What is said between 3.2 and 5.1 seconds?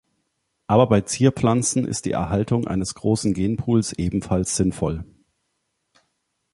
Genpools ebenfalls sinnvoll.